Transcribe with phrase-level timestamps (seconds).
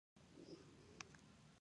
[0.03, 0.57] 后又独立。